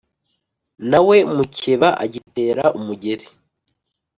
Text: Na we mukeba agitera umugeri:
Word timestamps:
Na 0.89 0.99
we 1.07 1.17
mukeba 1.35 1.89
agitera 2.03 2.65
umugeri: 2.79 3.25